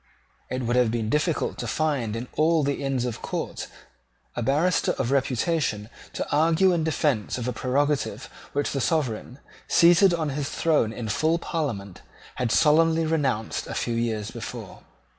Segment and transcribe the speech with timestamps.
[0.49, 3.67] It would have been difficult to find in all the Inns of Court
[4.35, 9.37] a barrister of reputation to argue in defence of a prerogative which the Sovereign,
[9.67, 12.01] seated on his throne in full Parliament,
[12.37, 14.81] had solemnly renounced a few years before.